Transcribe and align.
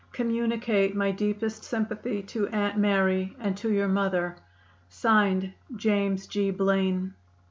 Communicate 0.13 0.95
my 0.95 1.11
deepest 1.11 1.63
sympathy 1.63 2.23
to 2.23 2.47
Aunt 2.47 2.75
Mary 2.75 3.35
and 3.39 3.55
to 3.57 3.71
your 3.71 3.87
mother. 3.87 4.35
JAMES 5.77 6.25
G. 6.25 6.49
BLAINE. 6.49 7.13